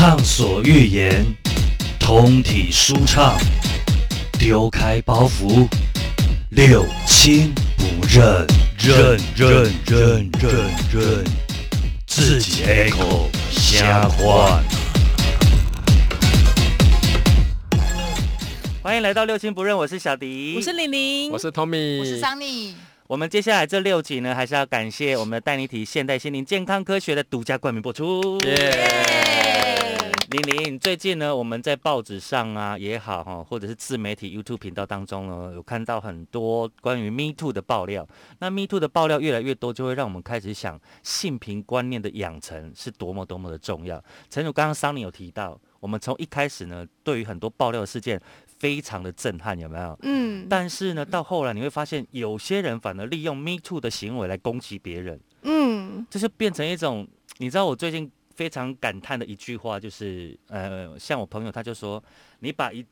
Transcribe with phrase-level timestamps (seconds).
[0.00, 1.26] 畅所欲言，
[1.98, 3.36] 通体舒畅，
[4.38, 5.68] 丢开包袱，
[6.52, 8.46] 六亲不认，
[8.78, 10.52] 认认认认
[10.90, 11.24] 认，
[12.06, 14.62] 自己开口瞎话。
[18.82, 22.72] 欢迎来到六亲不认，我是小迪，我是玲玲，我是 Tommy，我是 Sunny。
[23.06, 28.38] 我们接下来这六集呢，还是要感谢我们的带你体现代心灵健康科学的独家冠名播出。
[28.46, 29.59] 耶！
[30.30, 38.06] 玲玲，最近呢，我们在报纸上啊也好哈，或者是自媒体 YouTube 频道当中呢，有看到很多关于 Me Too 的爆料。
[38.38, 44.00] 那 Me Too 的爆料越来越多，就会让我们开始想性平观念的养成是多么多么的重要。
[44.28, 49.98] 陈如刚刚桑尼有提到，我们从一开始呢，对于很多爆料的事件非常的震撼，有没有？
[50.02, 57.08] 嗯，但是呢，到后来你会发现，有些人反而利用 Me Too 的行为来攻击别人，嗯，就是变成一种，
[57.38, 58.08] 你知道我最近
[58.40, 62.02] 非常感叹的一句话，就是呃，像我朋友他就说，
[62.38, 62.82] 你把一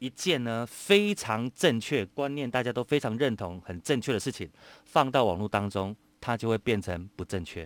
[0.00, 4.50] 一件呢非常正确观念，大家都非常认同、很正确的事情，
[4.84, 7.64] 放到网络当中，它就会变成不正确。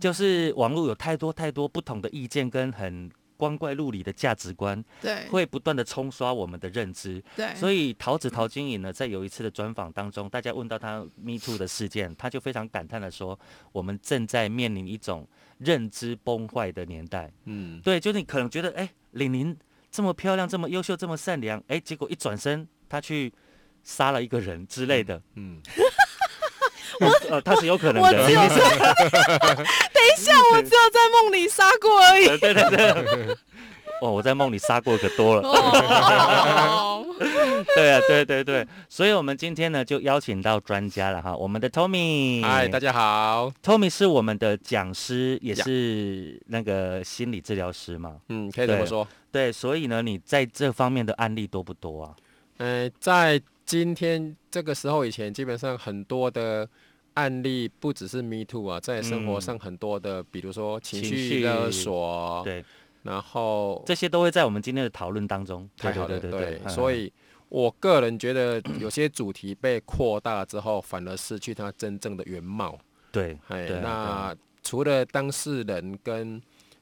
[0.00, 7.22] 就是网络有太多太多不同的意见跟很光怪陆离的价值观，对，会不断的冲刷我们的认知。
[7.36, 13.38] 对，所以桃子陶晶莹呢，在有一次的专访当中，大家问到他 Me Too 的事件，他就非常感叹的说
[13.70, 15.28] ：“我们正在面临一种
[15.58, 17.30] 认知崩坏的年代。
[17.44, 19.56] 嗯，对，就是你可能觉得，哎、李玲
[19.90, 23.32] 这么漂亮、这么优秀、这么善良，哎、结果一转身，她去
[23.82, 25.20] 杀了一个人之类的。
[25.36, 25.60] 嗯，
[27.30, 28.12] 呃，他是有可能的。
[28.12, 28.34] 等一
[30.20, 32.26] 下，我只有在梦里杀过而已。
[32.38, 33.36] 对对对对。
[34.00, 35.48] 哦，我在梦里杀过可多了。
[35.48, 37.04] 哦，
[37.74, 42.42] 对啊，对对对，所以我们今天呢就邀请到专家了哈，我们的 Tommy。
[42.42, 48.16] 嗨，大家好，Tommy 是我们的讲师，也是那个心理治疗师嘛。
[48.28, 49.06] 嗯，可以这么说。
[49.32, 52.14] 对，所以呢，你在这方面的案例多不多啊？
[52.58, 56.68] 呃，在今天这个时候以前，基本上很多的
[57.14, 62.64] 案例不只是 Me Too 啊，在生活上很多的，比如说情绪勒索，对，
[63.02, 65.68] 然后这些都会在我们今天的讨论当中。
[65.76, 67.12] 太好了，对对对对，嗯所以
[67.48, 72.78] 我个人觉得有些主题被扩大之后，反而失去它真正的原貌。
[73.10, 76.40] 对哎，啊那除了当事人跟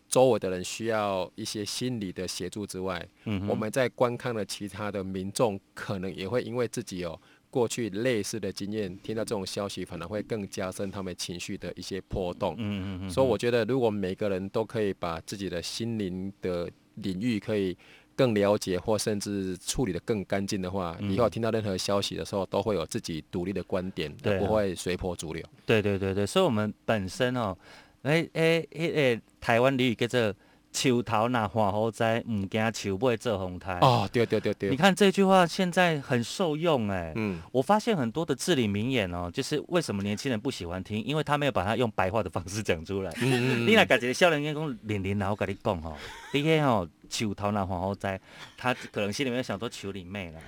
[0.08, 7.20] 周围的人需要一些心理的协助之外，嗯我们在观看的其他的民众，可能也会因为自己有
[7.50, 12.54] 过去类似的经验，听到这种消息，反而会更加深他们情绪的一些波动。
[12.58, 17.76] 嗯嗯嗯，所以我觉得，如果每个人都可以把自己的心灵的领域可以
[18.14, 25.42] 更了解，或甚至处理的更干净的话，嗯以后听到任何消息的时候，都会有自己独立的观点，不会随波逐流。
[25.64, 27.56] 对对对对，所以我们本身哦，
[28.02, 30.34] 哎哎哎，台湾俚语叫做
[30.76, 33.78] “树头那化火灾，唔惊树尾做红台”。
[33.82, 43.10] 哦，对对对对，你看这句话现在很受用哎、嗯，我发现很多的至理名言哦，就是为什么年轻人不喜欢听，因为他没有把它用白话的方式讲出来。
[43.22, 45.96] 嗯你若家一个少年讲讲玲玲，然后跟你讲吼，
[46.32, 48.20] 你看吼树头若黄好栽，
[48.56, 50.40] 他可能心里面想说求你妹了，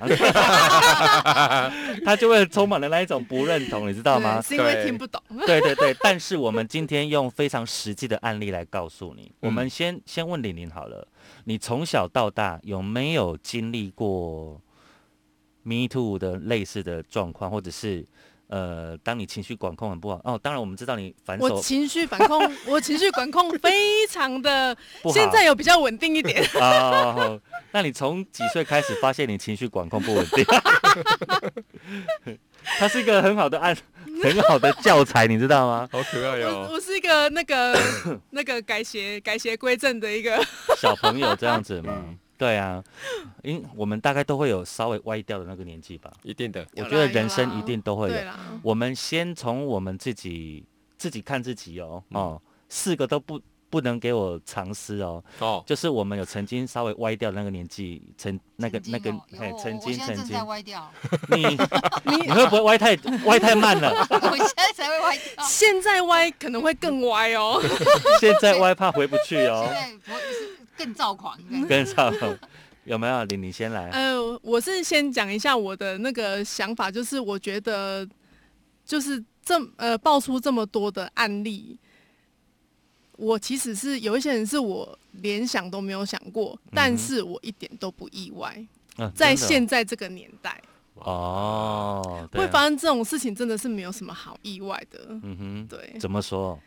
[2.04, 4.40] 他就会充满了那一种不认同，你知道吗？
[4.42, 5.22] 是因为听不懂。
[5.46, 9.30] 对对对，但是我们今天用非常实际的案例来告诉你。
[9.40, 11.06] 我们先先问玲玲好了，
[11.44, 14.60] 你从小到大有没有经历过
[15.62, 18.06] Me Too 的类似的状况，或者是
[18.48, 20.38] 呃，当你情绪管控很不好哦？
[20.42, 24.76] 当然我们知道你反手我情绪管控， 我情绪管控非常的，
[25.12, 26.42] 现在有比较稳定一点。
[26.60, 27.40] 哦，
[27.72, 30.44] 那你从几岁开始发现你情绪管控不稳定？
[32.78, 33.76] 它是一个很好的案，
[34.22, 35.88] 很好的教材，你知道吗？
[35.92, 36.68] 好可爱哟哦。
[36.72, 37.78] 我是一个那个
[38.30, 40.42] 那个改邪改邪归正的一个，
[40.76, 42.02] 小朋友这样子嘛，
[42.38, 42.82] 对啊，
[43.42, 46.10] 因我们大概都会有稍微歪掉的那个年纪吧。
[46.22, 48.16] 一定的，我觉得人生一定都会有。
[48.62, 50.64] 我们先从我们自己
[50.96, 53.40] 自己看自己哦，哦，四个都不
[53.70, 60.90] 不能给我藏私哦，哦，就是我们有曾经稍微歪掉的那个年纪，曾那个那个哎，曾经曾经歪掉，
[61.36, 61.42] 你
[62.04, 63.90] 你会不会歪太歪太慢了？
[64.10, 65.44] 我现在才会歪掉。
[65.44, 67.60] 现在歪可能会更歪哦。
[68.20, 69.68] 现在歪怕回不去哦，
[70.78, 71.36] 更躁狂，
[71.68, 72.38] 更躁狂
[72.84, 73.24] 有没有？
[73.26, 73.90] 你你先来。
[73.90, 78.08] 呃，我是先讲一下我的那个想法，就是我觉得
[78.84, 81.78] 就是这呃爆出这么多的案例，
[83.16, 88.66] 我其实是有一些人是我连想都没有想过，但是我一点都不意外，
[88.96, 90.62] 嗯在现在这个年代
[90.94, 94.98] 哦，会发生这种事情，真的是没有什么好意外的。
[95.22, 96.58] 嗯哼，对，怎么说？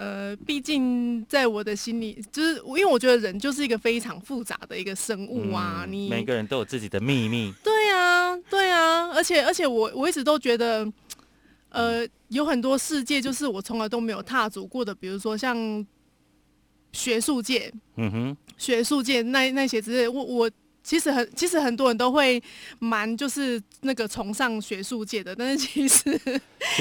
[0.00, 10.86] 呃，毕竟在我的心里，就是因为我觉得人就是一个非常复杂的一个生物啊，嗯你每个人都有自己的秘密，对啊，对啊，而且而且我我一直都觉得，
[11.70, 15.84] 呃，有很多世界就是我从来都没有踏足过的，比如说像
[16.92, 20.48] 学术界，嗯哼，学术界那那些之类，我我
[20.84, 22.40] 其实很其实很多人都会
[22.78, 26.20] 蛮就是那个崇尚学术界的，但是其实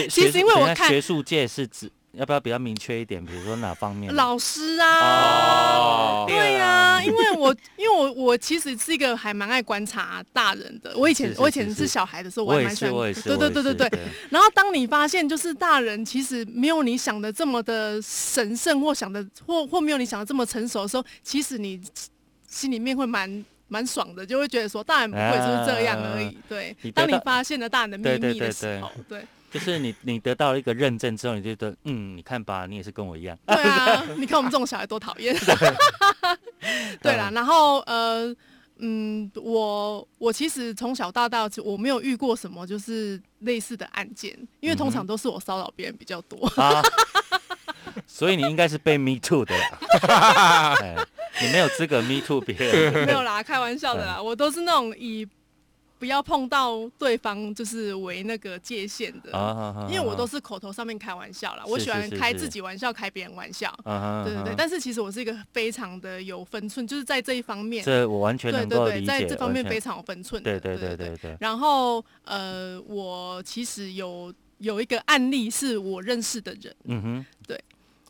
[0.07, 3.23] 其实因为我看学术界是指要不要比较明确一点？
[3.23, 4.13] 比如说哪方面？
[4.15, 4.99] 老师啊。
[4.99, 10.91] 哦，对呀、因为我因为我我其实是一个还蛮爱观察大人的。
[10.97, 12.93] 我以前是是我以前是小孩的时候，我还蛮喜欢。
[12.93, 13.99] 我也是，对对对对对。
[14.29, 21.79] 然后当你发现就是大人其实没有你想的这么的神圣，或想的或或没有你想的这么成熟的时候，其实你
[22.47, 26.37] 心里面会蛮蛮爽的，就会觉得说大人不会就是这样而已。
[26.49, 33.37] 对当你发现了大人的秘密的对对时候，对就是你你得到了一个认证之后，你就觉得嗯，你看吧，你也是跟我一样。
[33.45, 35.35] 对啊，你看我们这种小孩多讨厌。
[37.01, 38.35] 对啦，然后呃。
[38.79, 46.45] 嗯，我我其实从小到大，我没有遇过什么就是类似的案件，因为通常都是我骚扰别人比较多。
[46.61, 46.79] 啊，
[48.05, 50.95] 所以你应该是被 me too 的啦， 哎
[51.41, 53.07] 你没有资格 me too 别人。
[53.07, 55.27] 没有啦，开玩笑的啦，我都是那种以
[55.99, 63.69] 不要碰到对方就是为那个界限的，啊，因为我都是口头上面开玩笑啦，我喜欢开自己玩笑，开别人玩笑。
[63.83, 70.59] 啊，对对对，啊但是其实我是一个非常的有分寸，就是在这一方面，这我完全对对对，在这方面非常有分寸的。
[70.59, 77.59] 对对对对对对，然后呃，我其实有有一个案例是我认识的人，嗯哼，对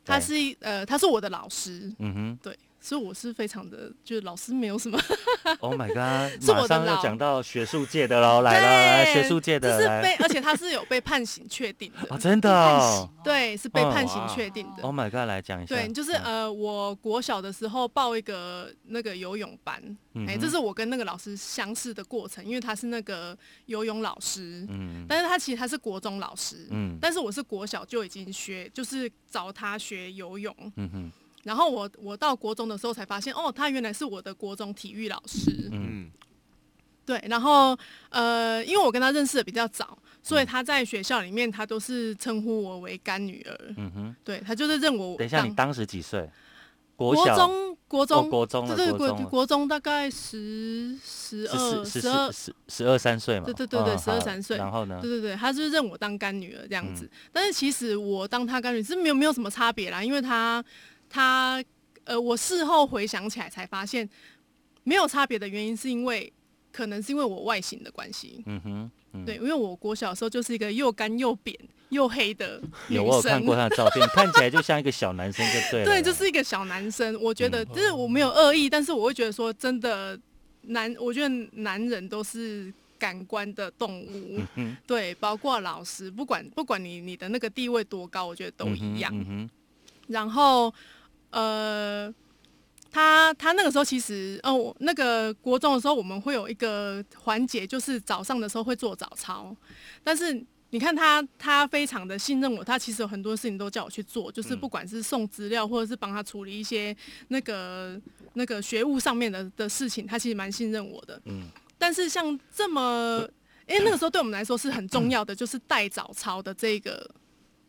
[0.06, 2.40] 他是一呃他是我的老师，嗯哼。
[2.42, 2.58] 对，
[2.88, 4.98] 所以我是非常的就是老师没有什么，，
[5.60, 13.10] Oh my god，是我的马上要讲到学术界的喽， 来了学术界的来是被而且他是有被判刑确定的， 啊，真的哦。
[13.26, 14.84] 对，是被嗯判刑确定的。
[14.84, 16.24] ，Oh my god，来讲一下，对，就是嗯。
[16.38, 19.82] 呃，我国小的时候报一个那个游泳班，
[20.28, 25.06] 哎、这是我跟那个老师相识的过程，因为他是那个游泳老师，嗯。
[25.10, 26.98] 但是他其实他是国中老师，嗯。
[27.02, 30.56] 但是我是国小就已经学，就是找他学游泳。
[30.78, 31.12] 嗯哼
[31.48, 35.70] 然后我我到国中的时候才发现，哦，他原来是我的国中体育老师。
[35.72, 36.12] 嗯嗯，
[37.06, 37.78] 对，然后
[38.10, 43.74] 呃，因为我跟他认识的比较早，所以嗯他在学校里面他都是称呼我为干女儿。
[43.78, 46.30] 嗯哼，对他就是认我等一下，你当当时几岁？
[46.98, 55.08] 国中国哦中国中了，对对国国中大概十十二十十二十十十二三岁嘛，对对对对嗯12好三岁然后呢对？
[55.08, 57.06] 对对，他就是认我当干女儿这样子。
[57.06, 60.64] 嗯但是其实我当他干女儿是没有没有什么差别啦，因为他
[61.10, 61.64] 他
[62.04, 64.08] 呃，我事后回想起来才发现
[64.84, 66.32] 没有差别的原因是因为
[66.72, 68.44] 可能是因为我外形的关系。
[68.46, 71.58] 嗯哼，嗯对，因为我国小时候就是一个又干又扁
[71.90, 75.86] 又黑的女有我有看生过他的照片，看起来就像一个小男生，就对了。
[75.86, 77.18] 对，就是一个小男生。
[77.22, 80.18] 我觉嗯得，就是我没有恶意，但是我会觉得说，真的
[80.64, 89.50] 男，我觉得男人都是感官的动物，嗯对，包括老师，不管不管你你的那个地位多高，我觉得都一样。
[90.08, 90.74] 然后，
[91.32, 92.14] 呃。
[92.90, 99.56] 他他那个时候其实哦，我那个国中的时候，我们会有一个环节，就是早上的时候会做早操，
[100.04, 106.96] 但是你看他，他非常的信任我，他其实有很多事情都叫我去做，就是嗯不管是送资料，或者是帮他处理一些
[107.28, 108.02] 那个
[108.34, 111.22] 那个学务上面的的事情，他其实蛮信任我的。
[111.26, 111.44] 嗯
[111.78, 113.28] 但是像这么，
[113.68, 117.08] 因为那个时候对我们来说是很重要的，就是带早操的这个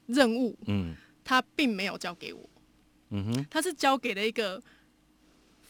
[0.06, 0.94] 任务，嗯
[1.24, 2.48] 他并没有交给我，
[3.10, 3.46] 嗯哼。
[3.50, 4.60] 他是交给了一个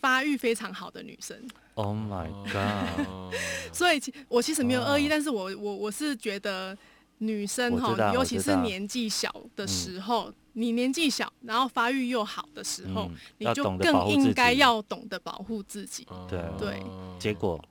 [0.01, 1.37] 发育非常好的女生。
[1.75, 3.31] ，Oh my god，哦
[3.73, 5.09] 所以其我其实没有恶意，哦。
[5.11, 6.77] 但是我我我是觉得
[7.19, 16.07] 女生哈尤其是年纪小的时候，你年纪小，然后发育又好的时候，嗯你就更应该要懂得保护自己。
[16.29, 16.43] 对。
[16.59, 16.83] 对。
[17.19, 17.63] 结果？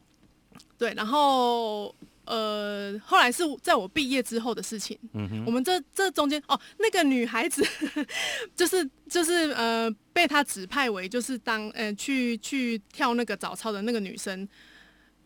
[0.77, 1.93] 对，然后
[2.27, 4.98] 呃，后来是在我毕业之后的事情。
[5.13, 7.65] 嗯哼我们这这中间哦，那个女孩子
[8.55, 14.48] 就是就是呃，被他指派为就是当呃去去跳那个早操的那个女生。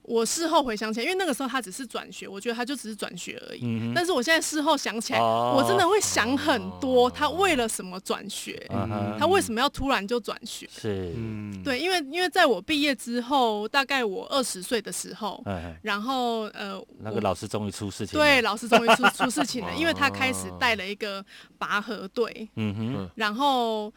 [0.04, 3.62] 我事后回想起来，因为那个时候他只是转学，我觉得他就只是转学而已。
[3.64, 3.94] 嗯哼。
[3.94, 5.56] 但是我现在事后想起来，哦。
[5.58, 8.66] 我真的会想很多，他为了什么转学？
[8.70, 9.18] 嗯哼。
[9.20, 10.68] 她为什么要突然就转学？
[10.72, 11.14] 是。
[11.16, 21.24] 嗯，对，因为因为在我毕业之后，大概我二十岁的时候，嗯，然后呃，那个老师终于出事情了，对，老师终于出出事情了， 因为他开始带了一个
[21.58, 23.10] 拔河队，嗯哼。
[23.16, 23.94] 然后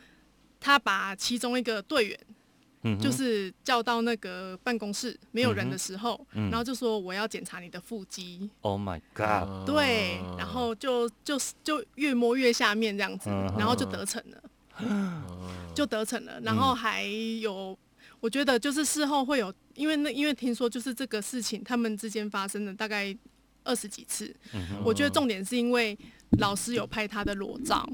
[0.61, 2.19] 他把其中一个队员
[2.85, 14.43] 嗯，就是叫到那个办公室没有人的时候，嗯然后就说我要检查你的腹肌，Oh my god，哦对，然后就就就越摸越下面这样子，嗯然后就得逞了。
[15.75, 16.41] 就得逞了。
[16.43, 17.05] 然后还
[17.41, 17.79] 有，
[18.21, 23.17] 我觉得就是事后会有，因为那因为听说就是这个事情他们之间发生了大概
[23.63, 24.35] 二十几次。
[24.85, 25.97] 我觉得重点是因为
[26.39, 27.89] 老师有拍他的裸照，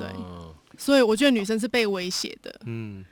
[0.00, 0.08] 对。
[0.08, 2.52] 哦所以我觉得女生是被威胁的。
[2.66, 3.04] 嗯，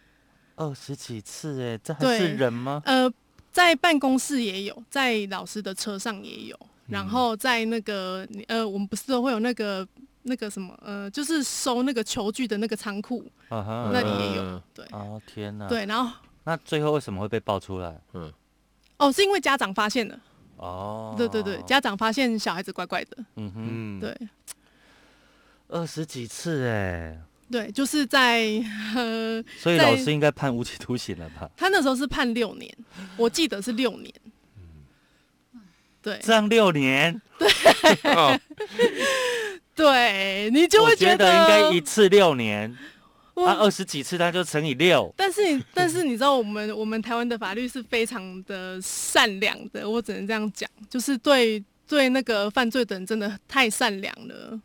[0.56, 2.82] 二十几次哎，这还是人吗？
[2.85, 3.11] 呃，
[3.50, 9.87] 在办公室也有，在老师的车上也有，然后在那个呃，我们不是都会有那个
[10.23, 16.12] 那个什么呃，就是收那个球具的那个仓库啊，那里也有，嗯对哦天哪！，对，然后
[16.44, 18.00] 那最后为什么会被爆出来？
[18.14, 18.32] 嗯
[18.99, 20.21] 哦，是因为家长发现了，
[20.56, 24.16] 哦，对对对，家长发现小孩子怪怪的，嗯哼，嗯，对
[25.68, 27.18] 二十几次哎，
[27.52, 28.44] 对，就是在
[28.97, 31.50] 呃，所以老师应该判无期徒刑了吧？
[31.54, 32.75] 他那时候是判六年，
[33.18, 34.11] 我记得是六年，
[36.00, 37.21] 对这样六年，
[38.04, 38.40] 哦，
[39.75, 42.75] 对，你就会觉得应该一次六年，
[43.35, 45.12] 我啊，二十几次他就乘以六。
[45.14, 54.59] 但是你，但是你知道，我们我们台湾的法律是非常的善良的，我只能这样讲，就是对对那个犯罪的人真的太善良了。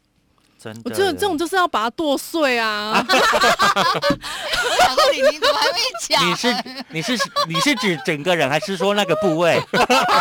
[0.61, 3.05] 真的，我觉得这种就是要把它剁碎啊！
[3.07, 3.13] 我
[4.79, 6.27] 想说你你怎么还没讲？
[6.29, 6.55] 你是
[6.89, 9.61] 你是你是指整个人，还是说那个部位？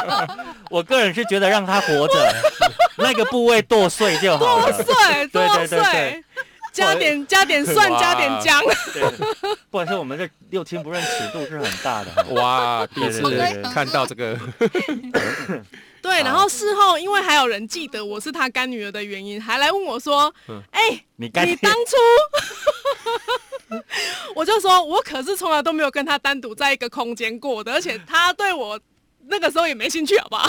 [0.71, 2.35] 我个人是觉得让他活着，
[2.99, 4.73] 那个部位剁碎就好了。
[4.73, 6.25] 剁碎，剁对对对
[6.73, 8.63] 加点加点蒜，加点姜。
[8.93, 9.03] 对，
[9.71, 12.11] 不管是我们这六亲不认尺度是很大的。
[12.35, 13.23] 哇，第一次
[13.73, 14.39] 看到这个，
[16.07, 20.33] 对，然后事后因为还有人记得我是他干女儿的原因，还来问我说
[20.71, 21.97] ：“哎、你该你当初，
[24.37, 28.79] 我就说，我可是从来都没有跟他单独在一个空间过的，而且他对我
[29.27, 30.49] 那个时候也没兴趣，好不好？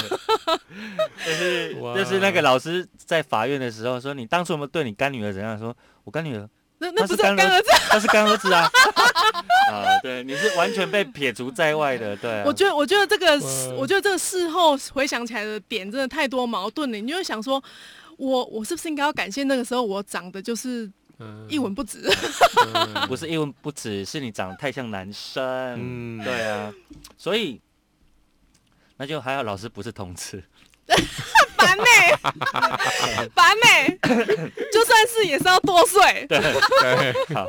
[1.26, 5.58] 就是 就是那个老师在法院的时候说，你当初有没有对你干女儿怎样？
[5.58, 6.48] 说我干女儿
[6.78, 8.70] 那那不是他干儿子，他是干儿子啊。
[9.70, 13.40] 啊，对，你是完全被撇除在外的，对啊、我觉得，我觉得这个，
[13.78, 17.64] 我觉得这个事后回想起来的点真的太多矛盾了，你就会想说。
[18.18, 22.10] 我我是不是应该要感谢那个时候我长得就是嗯一文不值？
[23.08, 25.44] 不是一文不值，是你长得太像男生。
[25.78, 26.74] 嗯对啊，
[27.16, 27.62] 所以
[28.98, 30.44] 那就还好，老师不是同志。
[31.56, 31.84] 烦呢、
[33.36, 33.98] 烦呢、
[34.74, 36.26] 就算是也是要剁碎。
[36.28, 36.42] 对，
[37.36, 37.46] 好，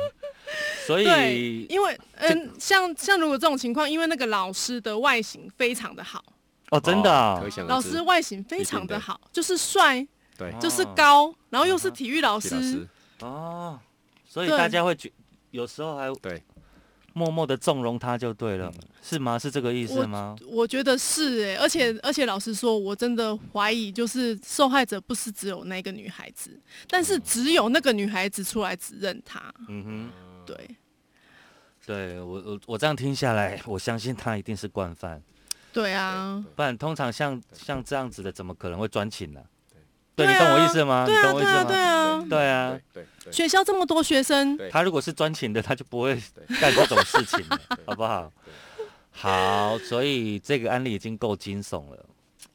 [0.97, 6.23] 所，以因为嗯，像像如果这种情况，因为那个老师的外形非常的好，
[6.71, 7.11] 哦，真的
[7.67, 8.99] 老师外形非常的的。
[8.99, 10.05] 好，就是帅，
[10.37, 10.53] 对。
[10.59, 10.93] 就是哦。
[10.95, 12.87] 高，然后又是体育老师季老师，，
[13.21, 13.79] 哦，
[14.27, 15.11] 所以大家会觉
[15.51, 16.41] 有时候还对，
[17.13, 19.37] 默默的纵容他就对了，是吗？
[19.37, 20.35] 是这个意思吗？
[20.47, 30.09] 我觉得是哎、而且而且老实说，我真的怀疑，就是受害者不是只有那个女孩子，但是只有那个女孩子出来指认他，嗯哼，
[30.55, 30.75] 对。
[31.85, 35.19] 对我我我这样听下来，我相信他一定是惯犯，
[35.73, 39.41] 对啊，不然通常像像这样子的，怎么可能会专情呢？
[40.15, 40.25] 对。
[40.25, 41.05] 对，你懂我意思吗？
[41.07, 41.63] 对啊对啊你懂我意思吗？
[41.63, 46.13] 对啊，对啊，对对学校这么多学生，他如果是专情的，他就不会
[46.61, 47.43] 干这种事情，
[47.87, 48.31] 好不好？
[49.11, 52.05] 好，所以这个案例已经够惊悚了。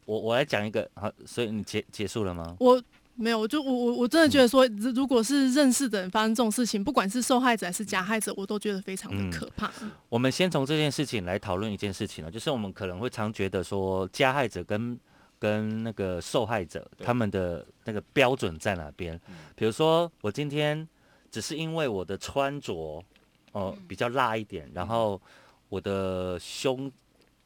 [0.04, 2.54] 我我来讲一个，好，所以你结结束了吗？
[2.60, 2.80] 我
[3.16, 9.30] 没有，我就我我我真的觉得说，如如果是认识的人发生这种事情，不管是受害者还是加害者，我都觉得非常嗯。
[9.30, 9.71] 的可怕。
[10.09, 14.99] 我们先从这件事情来讨论一件事情呢，就是我们可能会常觉得说，加害者跟
[15.38, 19.21] 跟那个受害者他们的那个标准在哪边？
[19.54, 20.88] 比如说，我今天
[21.30, 23.04] 只是因为我的穿着
[23.52, 25.21] 哦、比较辣一点，然后
[25.68, 26.90] 我的胸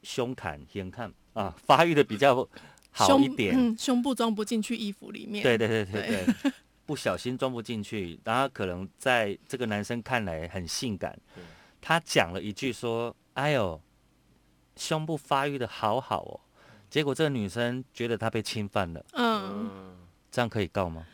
[0.03, 2.49] 胸坎先看啊发育的比较
[2.91, 5.43] 好一点，嗯，胸部装不进去衣服里面。
[5.43, 6.53] 对对对对对，
[6.87, 11.19] 不小心装不进去，然后可能在这个男生看来很性感，
[11.81, 13.81] 他讲了一句说：“哎呦，
[14.77, 16.41] 胸部发育的好好哦。”
[16.91, 19.97] 结果这个女生觉得她被侵犯了，嗯，
[20.31, 21.07] 这样可以告吗？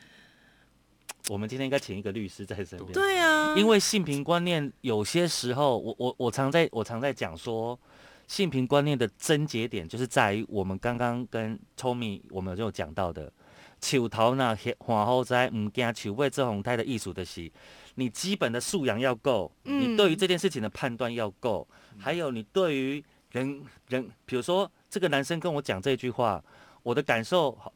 [1.29, 7.79] 我们今天应该请一个律师在身边，对啊，因为性平观念有些时候，我我我常在我常在讲说，
[8.27, 13.33] 性平观念的症结点就是在于我们刚刚跟 Tommy 我们就有讲到的，
[13.81, 17.51] 求头那皇后在唔惊手尾这红胎的艺术的是，
[17.97, 21.67] 你基本的素养要够，你对于嗯这件事情的判断要够，
[21.99, 26.43] 还有你对于人人，比如说这个男生跟我讲这句话，
[26.83, 27.73] 我的感受好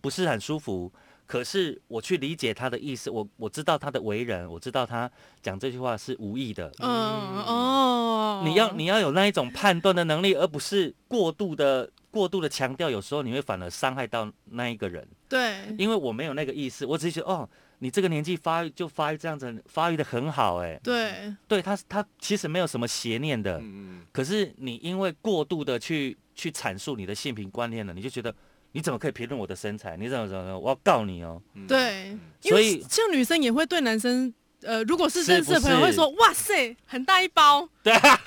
[0.00, 0.92] 不是很舒服。
[1.30, 5.08] 可是我去理解他的意思，我我知道他的为人，我知道他
[5.40, 6.72] 讲这句话是无意的。
[6.80, 15.06] 嗯哦，你要你要有那一种判断的能力，而不是过度的过度的强调，有时候你会反而伤害到那一个人。
[15.28, 15.72] 对。
[15.78, 21.32] 因为我没有那个意思，我只是觉得哦，你这个年纪发育就发育这样子，发育的很好，哎，对。
[21.46, 28.34] 对他他其实没有什么邪念的，嗯可是你因为过度的去去阐述你的性平观念了，你就觉得
[28.72, 29.96] 你怎么可以评论我的身材？
[29.96, 31.40] 你怎么怎么我要告你哦！
[31.54, 34.32] 嗯，对，所以像女生也会对男生。
[34.62, 37.66] 呃，如果是是认识的朋友，会说：“哇塞，很大一包。
[37.82, 38.20] 对啊。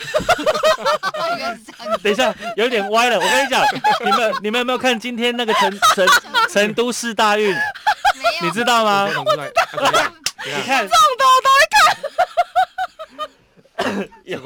[2.01, 3.63] 等一下有点歪了，我跟你讲，
[4.03, 6.07] 你们你们有没有看今天那个成成
[6.49, 7.55] 成都市大运？
[8.41, 9.03] 你知道吗？
[9.05, 9.51] 我看出来，
[10.43, 11.23] 你你看，我都
[14.25, 14.39] 有，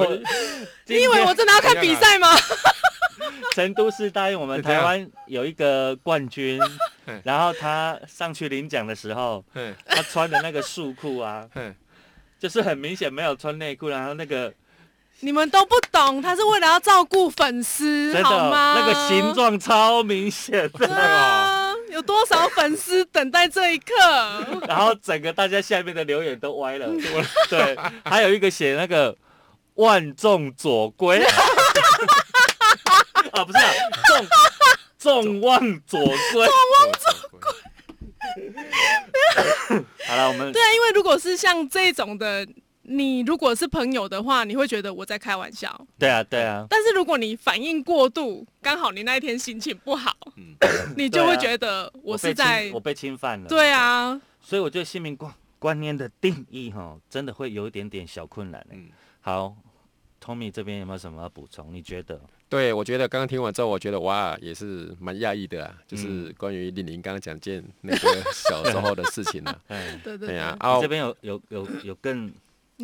[0.85, 2.35] 你以为我真的要看比赛吗？
[3.53, 6.59] 成都市答应，我们台湾有一个冠军
[7.07, 11.73] 嗯， 然后他上去领奖的时候，嗯他穿的那个束裤啊， 嗯，
[12.39, 14.53] 就是很明显没有穿内裤，然后那个
[15.21, 18.75] 你们都不懂，他是为了要照顾粉丝，真的好吗？
[18.79, 19.33] 那个形。
[19.33, 21.46] 状超明显对的，啊，
[21.97, 23.91] 有多少粉丝等待这一刻？
[24.69, 26.87] 然后整个大家下面的留言都歪了，
[27.49, 27.75] 对，
[28.05, 29.15] 还有一个写那个
[29.73, 31.17] 万众左归，
[33.33, 33.73] 啊不是啊，
[34.05, 34.27] 众
[34.99, 36.47] 众望左归，
[40.07, 42.47] 好了，我们对啊，因为如果是像这种的，
[42.89, 45.85] 你如果是朋友的话，你会觉得我在开玩笑。
[45.99, 50.55] 对啊对啊，但是如果你反应过度，刚好你那一天心情不好，嗯。
[50.95, 58.89] 你就会觉得我是在侵我被侵犯了，对啊，所以我觉得性命观观念的定义哈，真的会有一点点小困难、欸、嗯。
[59.19, 59.55] 好
[60.23, 61.73] ，Tommy 这边有没有什么要补充？
[61.73, 62.19] 你觉得？
[62.49, 66.33] 对，我觉得刚刚听完之后，我觉得哇，也是蛮讶异的啊，就是嗯。
[66.37, 69.59] 关于玲玲刚刚讲见那个小时候的事情啊。
[69.67, 70.37] 哎， 对对对对。
[70.37, 72.31] 呀，，啊你这，边有有有有更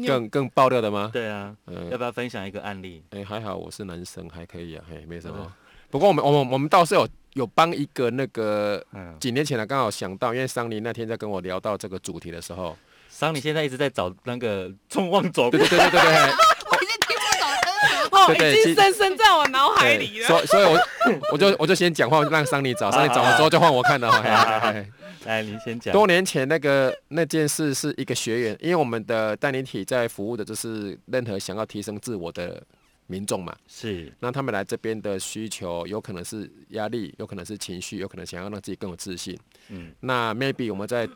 [0.07, 1.09] 更更爆料的吗？
[1.13, 1.55] 对啊？
[1.67, 3.03] 嗯要不要分享一个案例？
[3.11, 5.53] 哎，还好我是男生，还可以啊，嘿，没什哦么。
[5.91, 12.75] 不过我们我们我们倒是有有帮一个那个嗯，几年前呢，刚好想到，因为桑尼那天在跟我聊到这个主题的时候，
[13.07, 16.09] 桑尼现在一直在找那个众望走对归，对对对对对，
[16.71, 18.19] 我已经听不懂这是什么。
[18.19, 20.27] 哦，对对其已经深深在我脑海里，了。
[20.27, 20.79] 所以所以我
[21.33, 24.09] 我就我就先讲话，让桑尼找，桑尼找了之后就换我看了。
[25.25, 25.93] 嘿嘿嘿嘿来，您先讲。
[25.93, 32.61] 多年前那个那件事是一个学员，因为我们的带领体在服务的就是任何想要提升自我的
[33.07, 39.37] 民众嘛，是，那他们来这边的需求有可能是压力，有可能是情绪，有可能想要让自己更有自信。
[39.69, 41.07] 嗯那 maybe 我们在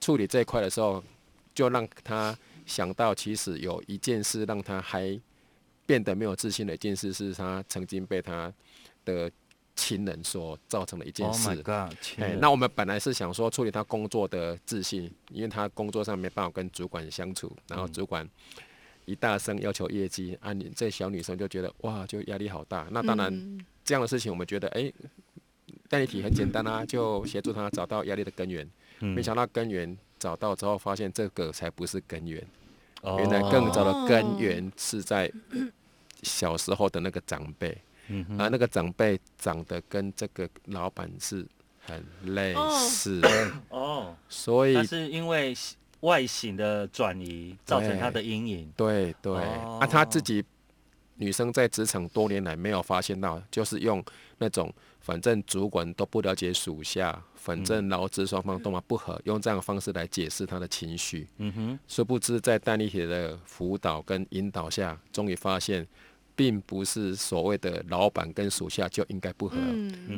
[0.00, 1.02] 处理这一块的时候，
[1.54, 5.18] 就让他想到，其实有一件事让他还
[5.86, 8.52] 变得没有自信的一件事，是他曾经被他
[9.04, 9.30] 的
[9.80, 11.56] 亲人所造成的一件，Oh 事。
[11.62, 18.28] God，哎，那我们本来是想说处理他工作的自信，因为他工作上没办法跟主管相处，然后嗯主管
[19.06, 22.86] 一大声要求业绩，啊，你这小女生就觉得哇，就压力好大。
[22.90, 24.92] 那当然嗯这样的事情，我们觉得哎，
[25.88, 28.68] 代理体很简单啊，就协助他找到压力的根源。
[29.00, 32.46] 嗯没想到根源找到之后，发现这个才不是根源，
[33.00, 35.32] 哦原来更早的根源是在
[36.22, 37.76] 小时候的那个长辈。
[38.10, 38.38] 嗯哼。
[38.38, 41.46] 啊，那个长辈长得跟这个老板是
[41.86, 43.22] 很类似，
[43.70, 45.54] 哦，所以那是因为
[46.00, 48.72] 外形的转移造成他的阴影。
[48.76, 49.78] 对对，哦。
[49.80, 50.44] 啊，他自己
[51.16, 54.02] 女生在职场多年来没有发现到，就是用
[54.38, 61.26] 那种反正主管都不了解属下，反正劳资双方都嘛不和，用这样的方式来解释他的情绪。
[61.38, 65.86] 嗯哼，殊不知，在戴丽铁的辅导跟引导下，终于发现，
[66.40, 69.58] 并不是所谓的老板跟属下就应该不合。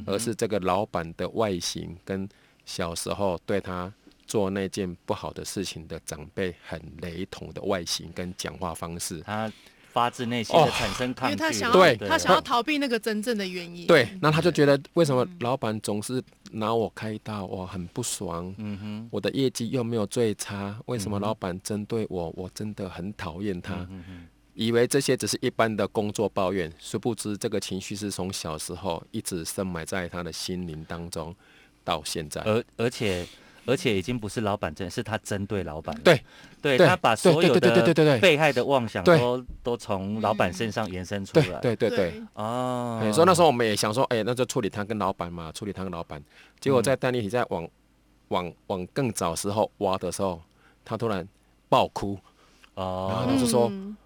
[0.07, 2.29] 而是这个老板的外形跟
[2.65, 3.93] 小时候对他
[4.25, 9.21] 做那件不好的事情的长辈很雷同的外形跟讲话方式。
[9.23, 9.53] 他
[9.91, 13.85] 发自内心的产生因抗拒了，为他想要对他想要逃避那个真正的原因。
[13.89, 18.55] 对，那他就觉得为什么老板总是拿我开刀，我很不爽。
[18.59, 22.33] 嗯哼，我的业绩又没有最差，为什么老板针对我？
[22.37, 23.75] 我真的很讨厌他。
[23.91, 31.35] 嗯哼以为这些只是一般的工作抱怨，殊不知这个情绪是从小时候一直深埋在他的心灵当中，
[31.85, 32.41] 到现在。
[32.43, 33.27] 而而且
[33.65, 35.95] 而且已经不是老板针，是他针对老板。
[36.03, 36.21] 对
[36.61, 41.61] 对对他把所有对对对对对对的被害的妄想都都从老板身上延伸出来。
[41.61, 46.23] 对对对，哦，哎，所以那时候我们也想说，哎，那就处理他跟老板嘛，处理他跟老板。
[46.61, 47.69] 结果嗯在丹尼体在往
[48.29, 50.43] 往往更早时候挖的时候，
[50.85, 51.27] 他突然
[51.69, 52.19] 爆哭，
[52.75, 53.97] 然后哦他就说嗯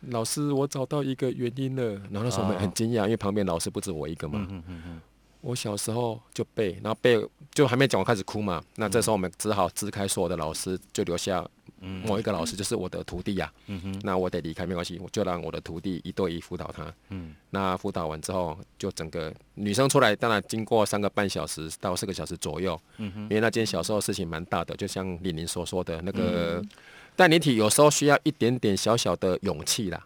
[0.00, 1.82] 老师，我找到一个原因了。
[2.10, 4.46] 然后那时候我们哦很惊讶，因为旁边老师不止我一个嘛。
[4.50, 5.00] 嗯嗯嗯嗯，
[5.40, 7.20] 我小时候就背，然后背
[7.52, 8.62] 就还没讲我开始哭嘛。
[8.76, 11.44] 那这时候我们只好支开所有的老师，就留下
[11.80, 12.04] 嗯。
[12.06, 14.00] 某一个老师，就是我的徒弟呀、嗯哼。
[14.04, 16.92] 那我得离开没关系，我就让我的徒弟一对一辅导他。
[17.10, 17.34] 嗯。
[17.50, 23.22] 那辅导完之后，就整个女生出来，当然经过三个半小时到四个小时左右，嗯哼。
[23.22, 26.68] 因为那件小时候事情蛮大的，就像李宁所说的那嗯
[27.18, 30.00] 个带领体，有时候需要一点点小小的勇气啦，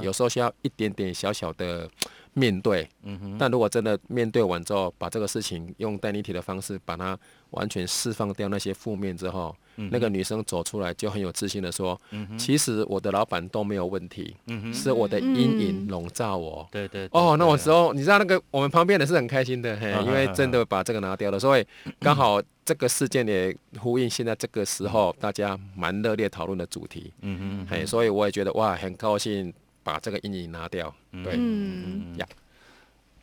[0.00, 1.88] 有时候需要一点点小小的
[2.32, 2.88] 面对。
[3.02, 3.36] 嗯哼。
[3.38, 7.18] 但如果真的面对完之后，把这个事情用带领体的方式把它
[7.50, 14.34] 完全释放掉那些负面之后，嗯那个女生走出来就很有自信的说：“嗯哼其实我的老板都没有问题，
[14.72, 17.62] 是我的阴影嗯笼罩我。”对对哦，那我对。
[17.62, 21.66] 时候你知道那个我们旁边的是很开心的，嘿嗯，因为真的把这个拿掉了，所以
[22.00, 29.50] 刚好这个事件也呼应现在这个时候大家蛮热烈讨论的主题，嗯哼嘿，所以我也觉得哇，很高兴
[29.82, 32.26] 把这个阴影拿掉，对，嗯，呀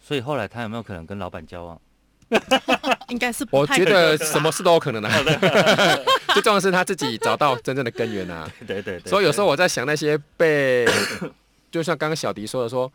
[0.02, 1.80] 所以后来他有没有可能跟老板交往？
[3.10, 5.12] 应该是不我觉得什么事都有可能啊，
[6.34, 10.88] 最重要的是他自己找到真正的根源啊， 对对对，所以有时候我在想那些被，
[11.70, 12.92] 就像刚刚小迪说的说，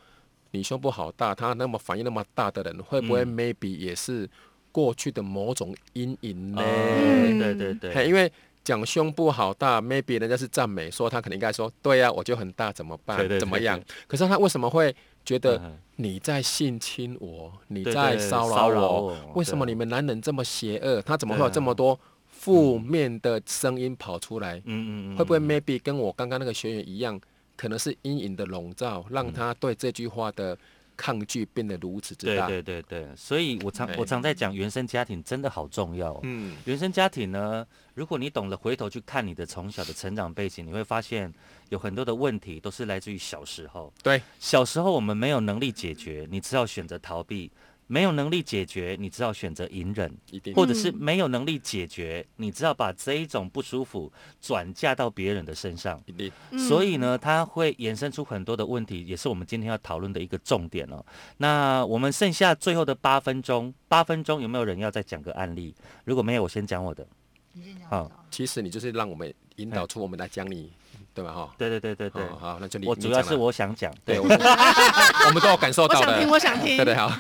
[0.51, 3.29] 你胸部好大，他那么反应那么大的人，会不会嗯。
[3.37, 4.29] maybe 也是
[4.73, 6.63] 过去的某种阴影呢？
[6.63, 8.31] 哦对对对，因为
[8.63, 13.17] 讲胸部好大，maybe 人家是赞美，说他可能应该说，对呀、我就很大，怎么办？
[13.17, 13.81] 对对对怎么样？
[14.07, 19.33] 可是他为什么会觉得嗯你在性侵我，你在骚骚扰扰我？
[19.35, 21.01] 为什么你们男人这么邪恶？
[21.03, 24.57] 他怎么会有这么多负面的声音跑出来？
[24.59, 27.19] 嗯嗯嗯，会不会嗯 maybe 跟我刚刚那个学员一样，
[27.57, 30.57] 可能是阴影的笼罩，嗯让他对这句话的
[31.01, 32.47] 抗拒变得如此之对大？
[32.47, 36.21] 对对对，所以我常我常在讲原生家庭真的好重要、哦。
[36.25, 41.33] 嗯，原生家庭呢，如果你懂得回头去看你的从小的成长背景，你会发现
[41.71, 43.91] 有很多的问题都是来自于小时候。
[44.03, 47.51] 对，小时候我们没有能力解决，你只好选择逃避；
[47.91, 56.01] 没有能力解决，你只好选择隐忍，一定或者是嗯没有能力解决，你只好把这一种不舒服转嫁到别人的身上。
[56.07, 61.05] 一定，嗯所以呢，它会衍生出很多的问题，也是我们今天要讨论的一个重点哦。
[61.39, 65.75] 那我们剩下最后的八分钟，八分钟有没有人要再讲个案例？
[66.05, 67.05] 如果没有，我先讲我的。
[67.53, 70.71] 你先讲好其实你就是让我们引导出我们来讲你，
[71.15, 71.33] 对吧？
[71.33, 74.27] 哈，对对对对对，好好，那就你我主要是我想讲，对，我
[75.27, 76.07] 我们都有感受到的。
[76.07, 76.77] 我想听，，我想听。
[76.77, 76.85] 对。
[76.85, 77.13] 对，好，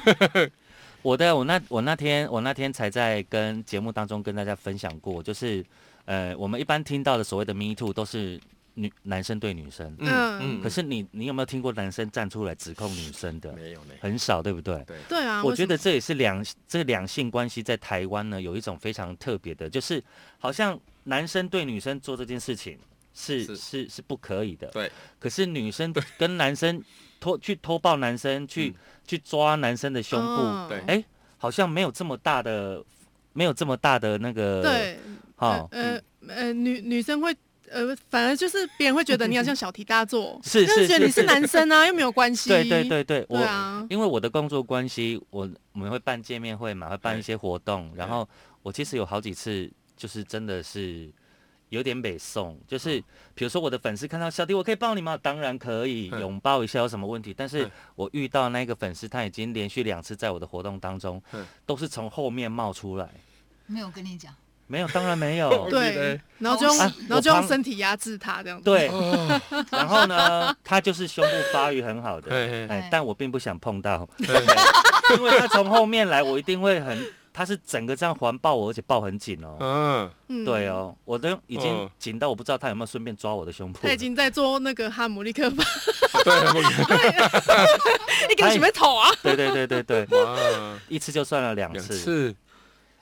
[1.03, 5.65] 我的我那我那天我那天才在跟节目当中跟大家分享过，就是
[6.05, 8.41] 呃，我们一般听到的所谓的 Me Too 都是
[8.75, 10.63] 女男生对女生，嗯嗯。
[10.63, 13.53] 可是你你有没有听过男生站出来指控女生的？
[13.53, 14.83] 没有呢，很少，对不对？
[14.87, 20.03] 对，对啊，我觉得这也是两这两性关系在台湾呢有一种非常特别的，就是
[20.39, 22.79] 好像男生对女生做这件事情
[23.21, 23.57] 是是。
[23.57, 26.83] 是是不可以的，对，可是女生 跟男生
[27.19, 28.75] 偷去偷抱男生，去、嗯。
[29.07, 30.69] 去抓男生的胸部，嗯。
[30.69, 30.79] 对。
[30.87, 31.05] 哎、
[31.37, 32.83] 好像没有这么大的
[33.33, 34.99] 没有这么大的那个，对，
[35.37, 37.37] 好、呃呃呃，女女生会。
[37.73, 42.49] 呃，反而就是别人会觉得你好像小题大做， 是就是觉得你是男生啊，又没有关系。
[42.51, 48.29] 对对对对，我对啊，因为我的工作关系，我我们会办见面会嘛，会办一些活动，然后
[48.65, 51.09] 我其实有好几次就是真的是
[51.71, 53.03] 有点北宋，就是
[53.35, 55.19] 比如说我的粉丝看到小弟，我可以抱你吗？
[55.21, 56.21] 当然可以，嗯。
[56.21, 57.35] 拥抱一下有什么问题？
[57.35, 57.71] 但是嗯。
[57.95, 63.09] 我遇到那个粉丝，他已经连续两次在我的活动当中嗯，都是从后面冒出来，
[63.67, 64.35] 没有跟你讲，
[64.67, 65.67] 没有，当然没有。
[65.71, 68.65] 对，然后就用啊然后就用身体压制他这样子。
[68.65, 72.35] 对，哦， 然后呢，他就是胸部发育很好的，
[72.69, 74.09] 哎，但我并不想碰到，
[75.17, 76.99] 因为他从后面来，我一定会很，
[77.33, 79.57] 他是整个这样环抱我，而且抱很紧哦。
[79.61, 80.45] 嗯，嗯。
[80.45, 81.91] 对，哦，我都已经嗯。
[81.99, 83.79] 紧到我不知道他有没有顺便抓我的胸部。
[83.83, 83.93] 他。
[83.93, 85.65] 已经在做那个哈姆立克吧，
[86.25, 86.35] 对，
[88.29, 89.11] 你给我什么头啊？
[89.23, 90.37] 对对对对对，哇，
[90.89, 92.37] 一次就算了两两次次，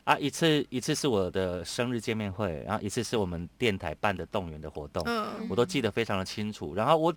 [0.04, 5.46] 啊，一次一次是我的生日见面会，然后一次是我们电台办的动员的活动，嗯。
[5.48, 6.74] 我都记得非常的清楚。
[6.74, 7.14] 然后我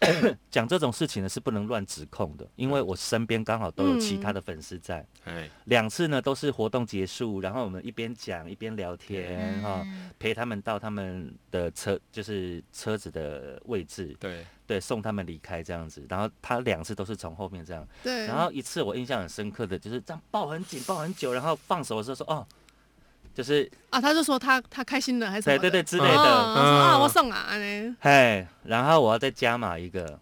[0.50, 5.06] 讲这种事情呢是不能乱指控的，因为我身边刚好都有其他的粉丝在。
[5.24, 16.04] 哎，两次呢都是活动结束，然后我们一边讲一边聊天哈、嗯陪他们到他们的车就是车子的位置，对，对，送他们离开这样子。
[16.10, 22.46] 然后他两次都是从后面这样，对，然后一次我印象很深刻的就是这样抱很紧，抱很久，然后放手的时候说哦，
[23.40, 30.20] 就是啊，他就说他他开心了还是什么的对对对之类的，哦说啊，嗯我送啊，呢，嘿，然后我要再加码一个，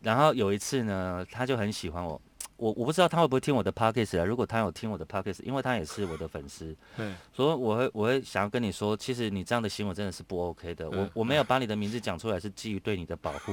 [0.00, 2.18] 然后有一次呢，他就很喜欢我，
[2.56, 4.24] 我我不知道他会不会听我的 podcast 啊。
[4.24, 10.88] 如果他有听我的 podcast，因为他也是我的粉丝， 嗯所以我会我会想要跟你说，其实你这样的行为真的是不 OK 的。
[10.88, 13.52] 我嗯我没有把你的名字讲出来是基于对你的保护，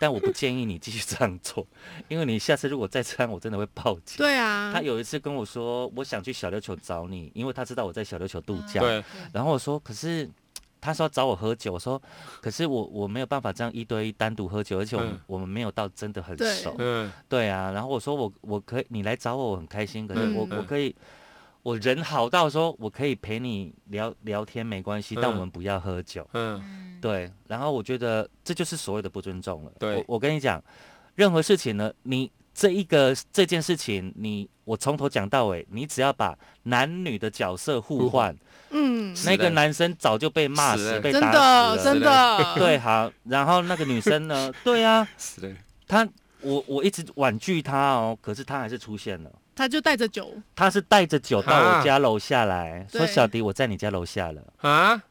[0.00, 1.66] 但我不建议你继续这样做，
[2.08, 4.18] 因为你下次如果再这样，我真的会报警。
[4.18, 8.80] 对啊他，有一次跟我说，我想去小琉球找你，因为他知道我在小琉球度假。
[8.80, 10.28] 对，然后我说，可是
[10.82, 12.00] 他说找我喝酒，我说，
[12.42, 16.74] 可是我我没有办法这样一对一单独喝酒，而且我们、嗯我们没有到真的很熟。
[16.78, 20.94] 嗯对啊，然后我说我我可以你来找我，我很开心，可是我、嗯我可以。
[21.64, 26.28] 我人好到说，我可以陪你聊聊天，没关系，但嗯我们不要喝酒。
[26.32, 29.72] 嗯嗯，对，然后我觉得这就是所谓的不尊重了。
[29.78, 30.60] 对我我跟你讲，
[31.14, 38.36] 任何事情呢，你这一个这件事情，你我从头讲到尾，你只要把男女的角色互互换，
[38.70, 41.92] 嗯，那个男生早就被骂死、了被打真的死了。
[41.92, 44.52] 真的，对，好，然后那个女生呢？
[44.62, 45.52] 对啊，是的，
[45.88, 46.08] 她
[46.40, 49.30] 我我一直婉拒他哦，可是他还是出现了。
[49.54, 54.42] 他就带着酒，他是带着酒到我啊家楼下来，说小迪我在你家楼下了。
[54.62, 55.02] 啊，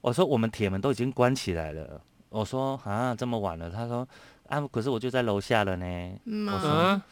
[0.00, 2.00] 我说我们铁门都已经关起来了。
[2.30, 4.08] 我说啊这么晚了，他说
[4.48, 5.86] 啊可是我就在楼下了呢。
[6.24, 7.02] 嗯我说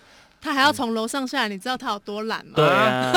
[0.42, 2.54] 他还要从楼上下来，你知道他有多懒吗？
[2.56, 3.12] 对啊，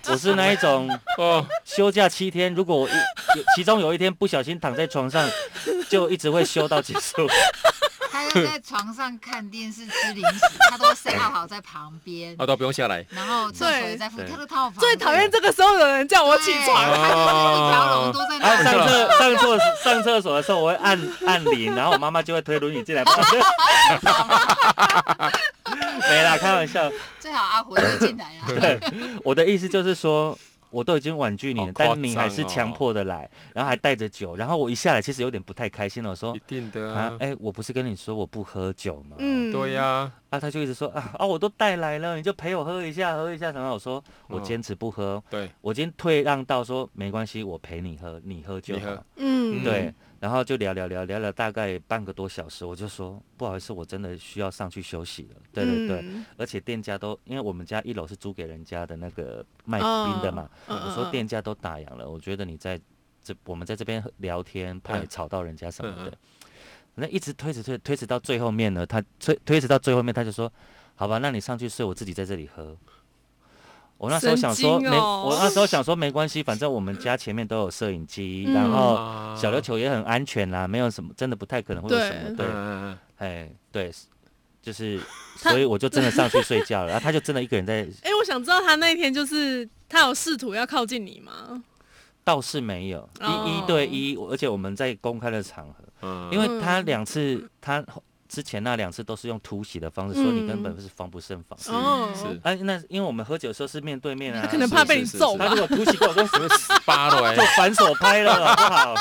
[0.08, 5.28] 我是那一种哦，休假七天，如果我一有其中有一天不小心躺在床上，
[5.90, 7.28] 就一直会休到结束。
[8.10, 14.78] 他就在床上看电视吃零食，他都 set 好在旁边，哦，都不用下来，然后厕所也在附近，对他都套房。
[14.78, 16.82] 最讨厌这个时候有人叫我起床。
[16.82, 16.94] 一
[17.72, 18.72] 条龙都在那，上。
[18.86, 23.02] 厕上厕上厕所的时候，我会按按铃，然后我妈妈就会推轮椅进来。
[26.12, 26.90] 没啦，开玩笑。
[27.18, 28.34] 最好阿辉就进来
[28.76, 28.80] 了。
[29.24, 30.38] 我的意思就是说，
[30.70, 39.16] 我都已经婉拒你了，但你还是强迫的来，然后还带着酒，然后我一下来其实有点不太开心了，我说一定的啊，，啊哎、我不是跟你说我不喝酒吗？
[39.18, 43.50] 嗯，对呀，啊，他就一直说啊啊，我都带来了，你就陪我喝一下，喝一下。
[43.52, 49.04] 然后我说我哦坚持不喝，对，我今天退让到说没关系，我陪你喝，你喝就你喝好。
[49.16, 49.92] 嗯，对，
[50.22, 55.36] 然后就聊聊聊聊了大概半个多小时，我就说不好意思，我真的需要上去休息了。
[55.52, 62.80] 对对对，嗯而且店家都因为我们家一楼是租给人家的那个卖哦冰的嘛，嗯我说嗯店家都打烊了，我觉得你在
[63.20, 66.16] 这我们在这边聊天，怕吵到人家什么的。
[66.94, 70.52] 那一直推迟推推迟到最后面呢，他推推迟到最后面，他就说
[70.94, 72.76] ：“好吧，那你上去睡，我自己在这里喝。”
[74.02, 78.52] 我那时候想说没，我那时候想说没关系，反正我们家前面都有摄影机，嗯。
[78.54, 79.36] 然后啊。
[79.36, 82.36] 小琉球也很安全啦，没有什么，真的不太可能会有什么。
[82.36, 82.46] 对。
[83.18, 83.92] 哎，对，
[84.60, 85.00] 就是，
[85.36, 91.62] 所以我就真的上去睡觉了，然后他就真的一个人在， 哎、我想知道他那一天就是他有试图要靠近你吗？
[92.24, 96.28] 倒是没有一哦一对一，而且我们在公开的场合，嗯。
[96.32, 96.84] 因为他嗯。
[96.86, 97.84] 两次，他
[98.32, 101.58] 之前那两次都是用突袭的方式，所以你根本嗯是防不胜防。
[101.68, 105.56] 哦是哎，那因为我们喝酒的时候是面对面啊，他可能怕被你是是是揍他如。
[105.56, 108.94] 果突袭过来，我就扒了就哎， 反手拍了，好不好？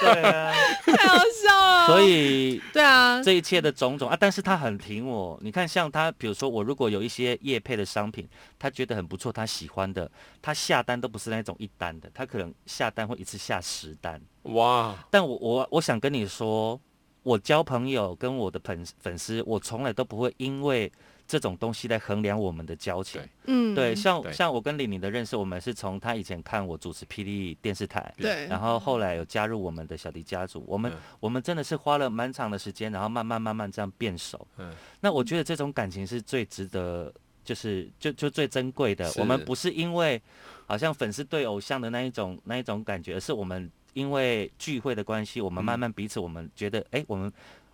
[0.00, 0.54] 对啊，
[0.86, 1.86] 太好笑了。
[1.88, 5.36] 所以对啊，这一切的种种啊，但是他很挺我。
[5.42, 10.08] 你看，像他，比如说我如果有一些业配的商品，他觉得很不错，他喜欢的，
[10.40, 14.20] 他下单都不是那种一单的，他可能下单会一次下十单。
[14.42, 16.80] 哇，但我我我想跟你说，
[17.22, 20.90] 我交朋友跟我的粉粉丝，我从来都不会因为
[21.26, 23.22] 这种东西来衡量我们的交情。
[23.44, 34.46] 嗯，对，像对像我跟李宁的认识，我们是从他以前看我主持霹雳电视台，对，然后后来有加入我们的小迪家族，我们、嗯我们真的是花了蛮长的时间，然后慢慢慢慢这样变熟。
[34.58, 37.12] 嗯那我觉得这种感情是最值得，
[37.44, 39.10] 就是就就最珍贵的。
[39.16, 40.20] 我们不是因为
[40.66, 47.32] 好像粉丝对偶像的那一种那一种感觉，而是我们因为聚会的关系，我们嗯慢慢彼此我们觉得，哎、我们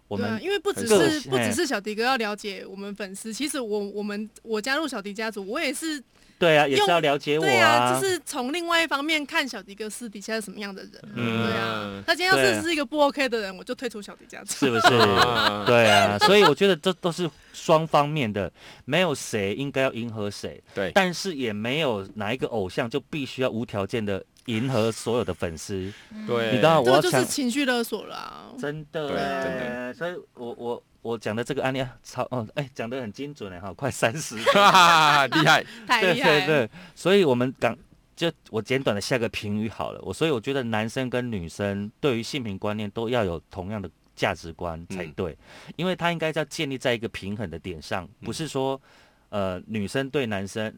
[0.08, 6.02] 我对啊们因为不只是不只是小迪哥要了解我们粉丝，其实我我们我加入小迪家族，我也是
[6.38, 10.92] 对啊，也是要了解我对啊，就是从另外一方面看小迪哥私底下是什么样的人。
[11.14, 14.54] 嗯对啊，他今天要对是是一个不 OK 的人，我就退出小迪家族。
[14.54, 14.94] 是不是？
[14.94, 18.50] 啊 对啊， 所以我觉得这都是双方面的，
[18.84, 25.92] 没有谁应该要迎合谁，对，但是也没有哪一个偶像就必须要无条件的迎合所有的粉丝，
[26.26, 28.52] 对，你知道这个就是情绪勒索了啊。
[28.58, 29.08] 真的。
[29.08, 36.28] 对欸，真的所以我我我讲的这个案例啊超哦，哎，讲的很精准哎哈， 快三十，哈哈哈，厉害， 太厉害。
[36.30, 36.40] 对。
[36.40, 37.76] 对对，所以我们讲。
[38.18, 45.12] 就我简短的下个评语好了，我所以我觉得男生跟女生对于性平观念都要有同样的价值观才嗯。
[45.12, 45.38] 对，
[45.76, 48.82] 因为他应该要建立在一个平衡的点上，不是说
[49.28, 50.76] 呃女生对男生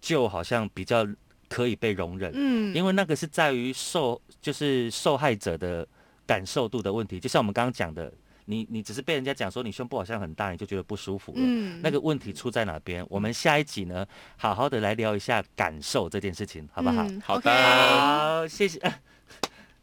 [0.00, 1.06] 就好像比较
[1.48, 5.86] 可以被容忍，嗯，因为那个是在于受就是受害者的
[6.26, 8.12] 感受度的问题，就像我们刚刚讲的，
[8.46, 11.38] 你你只是被人家讲说你胸部好像很大，你就觉得不舒服了。
[11.40, 13.04] 嗯，那个问题出在哪边？
[13.08, 14.06] 我们下一集呢，
[14.36, 17.02] 好好的来聊一下感受这件事情，好不好？
[17.02, 18.78] 嗯好的好，谢谢。
[18.80, 18.98] 啊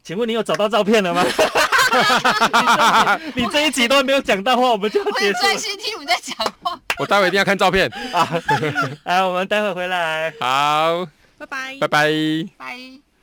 [0.04, 1.24] 请问你有找到照片了吗？
[3.34, 5.48] 你这一集都没有讲到话，我们就要我也结束了。
[5.48, 6.78] 专心听你们在讲话。
[6.98, 8.28] 我待会一定要看照片啊。
[9.04, 10.30] 来，我们待会回来。
[10.38, 11.08] 好，
[11.46, 12.48] 拜拜拜拜。
[12.56, 13.13] 拜。